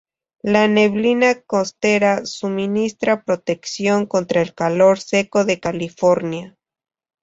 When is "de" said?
5.45-5.59